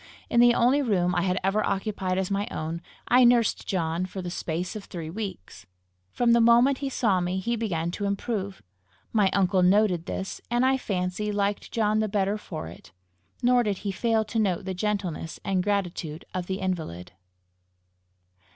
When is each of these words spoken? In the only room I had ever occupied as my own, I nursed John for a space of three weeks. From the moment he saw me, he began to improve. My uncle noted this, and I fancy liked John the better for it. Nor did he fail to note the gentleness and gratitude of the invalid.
In 0.31 0.39
the 0.39 0.55
only 0.55 0.81
room 0.81 1.13
I 1.13 1.21
had 1.21 1.37
ever 1.43 1.63
occupied 1.63 2.17
as 2.17 2.31
my 2.31 2.47
own, 2.49 2.81
I 3.07 3.23
nursed 3.23 3.67
John 3.67 4.07
for 4.07 4.17
a 4.17 4.31
space 4.31 4.75
of 4.75 4.85
three 4.85 5.11
weeks. 5.11 5.67
From 6.11 6.31
the 6.31 6.41
moment 6.41 6.79
he 6.79 6.89
saw 6.89 7.19
me, 7.21 7.37
he 7.37 7.55
began 7.55 7.91
to 7.91 8.05
improve. 8.05 8.63
My 9.13 9.29
uncle 9.29 9.61
noted 9.61 10.07
this, 10.07 10.41
and 10.49 10.65
I 10.65 10.75
fancy 10.75 11.31
liked 11.31 11.71
John 11.71 11.99
the 11.99 12.07
better 12.09 12.39
for 12.39 12.65
it. 12.67 12.91
Nor 13.43 13.61
did 13.61 13.77
he 13.85 13.91
fail 13.91 14.25
to 14.25 14.39
note 14.39 14.65
the 14.65 14.73
gentleness 14.73 15.39
and 15.45 15.61
gratitude 15.61 16.25
of 16.33 16.47
the 16.47 16.61
invalid. 16.61 17.11